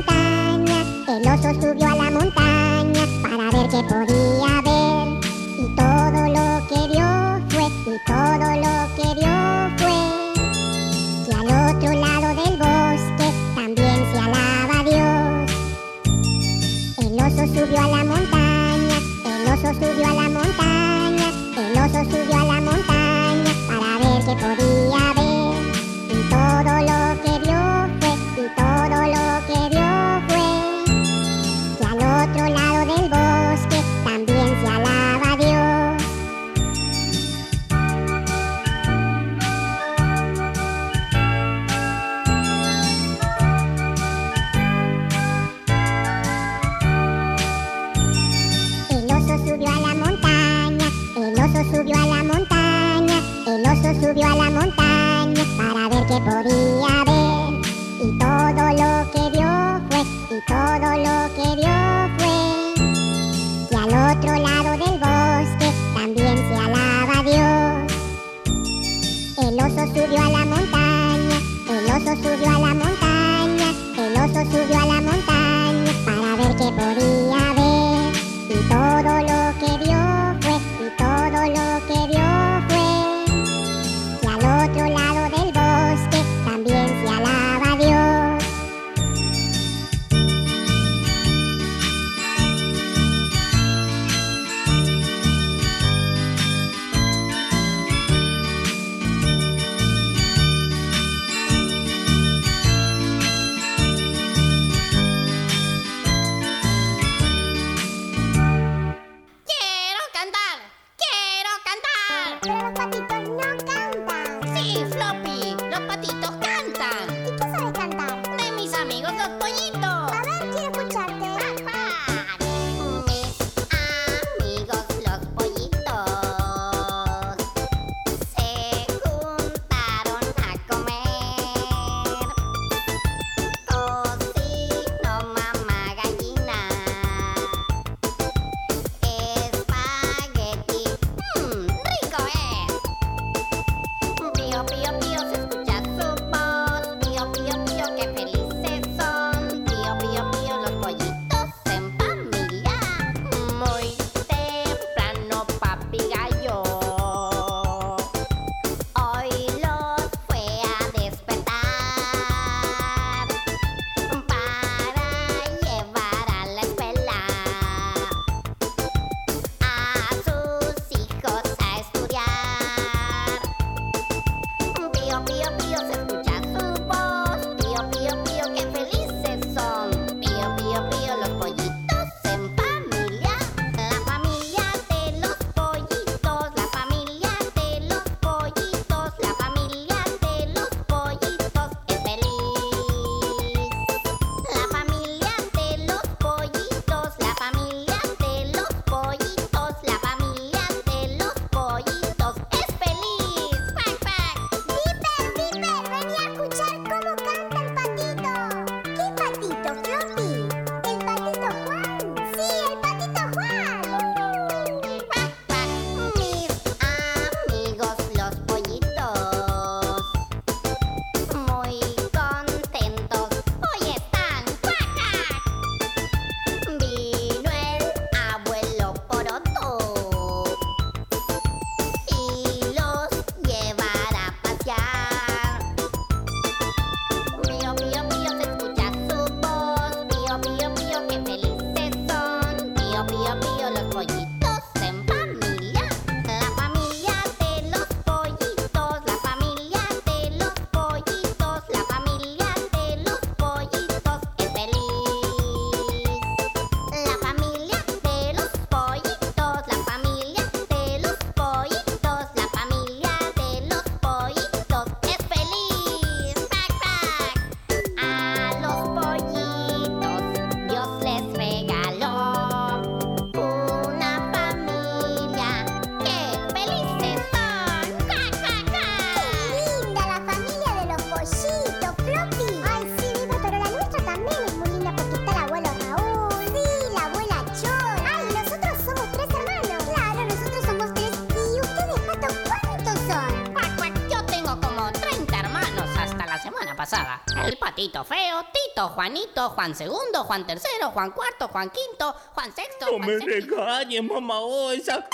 El 297.77 297.91
patito 297.91 298.05
feo, 298.05 298.45
Tito, 298.53 298.89
Juanito, 298.91 299.51
Juan 299.51 299.75
segundo, 299.75 300.23
Juan 300.25 300.47
tercero, 300.47 300.91
Juan 300.93 301.11
cuarto, 301.11 301.49
Juan 301.49 301.71
quinto, 301.71 302.15
Juan 302.33 302.55
sexto. 302.55 302.87
No 302.87 302.99
Juan 302.99 303.09
me 303.09 303.19
regañes, 303.19 304.05
mamá 304.05 304.39
Osa. 304.39 305.05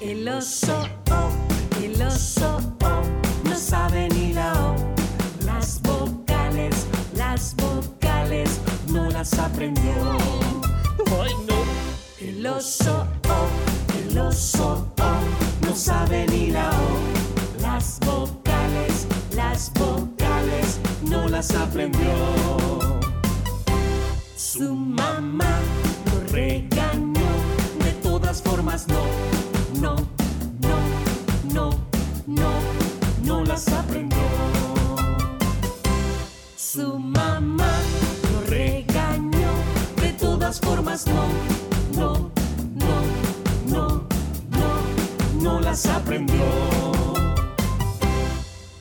El 0.00 0.28
oso, 0.28 0.88
oh, 1.12 1.30
el 1.80 2.02
oso, 2.02 2.58
oh, 2.82 3.02
no 3.44 3.56
sabe 3.56 4.08
ni 4.08 4.32
la 4.32 4.52
O. 4.54 4.76
Las 5.44 5.80
vocales, 5.82 6.86
las 7.14 7.54
vocales, 7.54 8.60
no 8.88 9.08
las 9.10 9.38
aprendió. 9.38 9.92
Ay, 11.22 11.34
no. 11.46 11.54
El 12.18 12.44
oso, 12.44 13.06
oh, 13.28 13.48
el 14.10 14.18
oso, 14.18 14.85
oh, 15.76 15.78
no 15.78 15.82
sabe 15.82 16.26
ni 16.28 16.50
la 16.50 16.70
O. 16.70 17.60
Las 17.60 17.98
vocales, 18.00 19.06
las 19.34 19.70
vocales, 19.74 20.80
no 21.02 21.28
las 21.28 21.54
aprendió. 21.54 22.12
Su 24.36 24.74
mamá 24.74 25.58
lo 26.06 26.32
regañó, 26.32 27.30
de 27.84 27.92
todas 28.02 28.42
formas 28.42 28.86
no, 28.88 29.02
no, 29.80 29.96
no, 30.60 30.78
no, 31.52 31.70
no, 32.26 32.50
no 33.22 33.44
las 33.44 33.68
aprendió. 33.68 34.18
Su 36.56 36.98
mamá 36.98 37.72
lo 38.32 38.50
regañó, 38.50 39.50
de 40.00 40.12
todas 40.14 40.60
formas 40.60 41.06
no, 41.06 41.65
las 45.76 45.86
aprendió. 45.88 46.42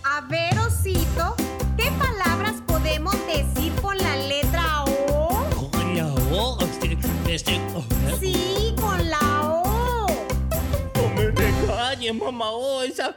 A 0.05 0.21
ver, 0.29 0.57
osito, 0.59 1.35
¿qué 1.75 1.91
palabras 1.99 2.53
podemos 2.65 3.13
decir 3.27 3.73
con 3.81 3.97
la 3.97 4.15
letra 4.15 4.85
O? 4.85 5.45
Con 5.71 5.97
la 5.97 6.13
O, 6.31 6.57
este, 6.61 6.97
este, 7.27 7.59
oh, 7.75 7.83
Sí, 8.17 8.73
con 8.79 9.09
la 9.09 9.19
O. 9.43 10.07
no 10.95 11.09
me 11.15 11.31
regañes, 11.31 12.15
mamá 12.15 12.51
Osa. 12.51 13.13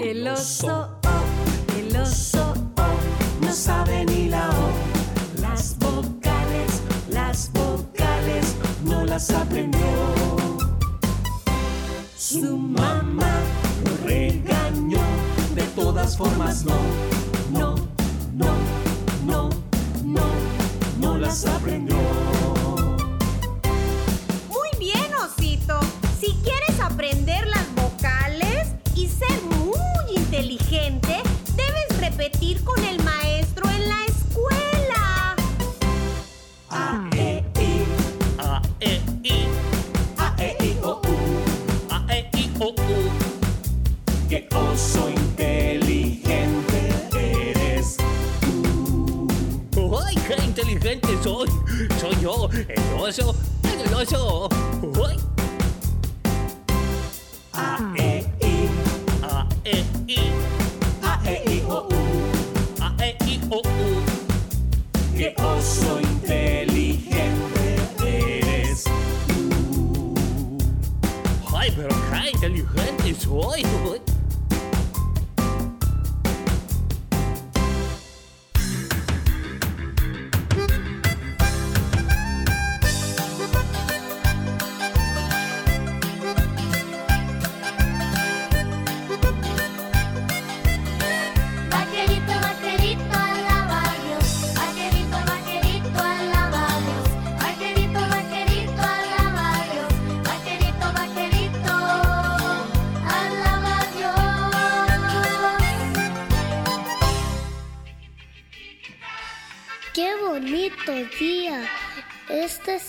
El 0.00 0.26
oso, 0.26 0.98
oh, 1.04 1.78
el 1.78 1.94
oso, 1.94 2.54
oh, 2.78 3.44
no 3.44 3.52
sabe 3.52 4.06
ni 4.06 4.30
la 4.30 4.48
O. 4.48 5.40
Las 5.42 5.76
vocales, 5.78 6.80
las 7.10 7.52
vocales, 7.52 8.56
no 8.84 9.04
las 9.04 9.28
aprendió. 9.30 10.71
Su 12.32 12.56
mamá 12.56 13.30
lo 13.84 14.06
regañó, 14.08 15.00
de 15.54 15.64
todas 15.76 16.16
formas 16.16 16.64
no, 16.64 16.72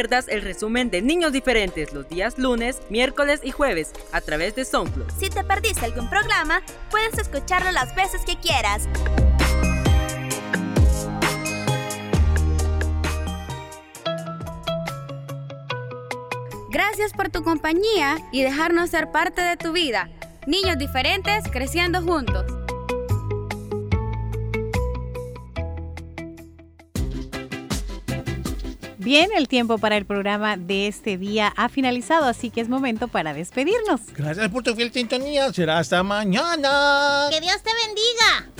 pierdas 0.00 0.28
el 0.28 0.40
resumen 0.40 0.88
de 0.88 1.02
Niños 1.02 1.30
Diferentes 1.30 1.92
los 1.92 2.08
días 2.08 2.38
lunes, 2.38 2.80
miércoles 2.88 3.40
y 3.44 3.50
jueves 3.50 3.92
a 4.12 4.22
través 4.22 4.54
de 4.54 4.64
SoundCloud. 4.64 5.10
Si 5.18 5.28
te 5.28 5.44
perdiste 5.44 5.84
algún 5.84 6.08
programa, 6.08 6.62
puedes 6.90 7.18
escucharlo 7.18 7.70
las 7.70 7.94
veces 7.94 8.22
que 8.24 8.36
quieras. 8.36 8.88
Gracias 16.70 17.12
por 17.12 17.28
tu 17.28 17.42
compañía 17.42 18.16
y 18.32 18.42
dejarnos 18.42 18.88
ser 18.88 19.12
parte 19.12 19.42
de 19.42 19.58
tu 19.58 19.72
vida. 19.72 20.08
Niños 20.46 20.78
diferentes 20.78 21.44
creciendo 21.52 22.00
juntos. 22.00 22.59
Bien, 29.10 29.28
el 29.36 29.48
tiempo 29.48 29.76
para 29.78 29.96
el 29.96 30.04
programa 30.06 30.56
de 30.56 30.86
este 30.86 31.18
día 31.18 31.52
ha 31.56 31.68
finalizado, 31.68 32.26
así 32.26 32.48
que 32.48 32.60
es 32.60 32.68
momento 32.68 33.08
para 33.08 33.34
despedirnos. 33.34 34.02
Gracias 34.14 34.48
por 34.50 34.62
tu 34.62 34.72
fiel 34.76 34.92
sintonía. 34.92 35.52
Será 35.52 35.78
hasta 35.78 36.04
mañana. 36.04 37.26
Que 37.28 37.40
Dios 37.40 37.56
te 37.60 37.70
bendiga. 37.88 38.59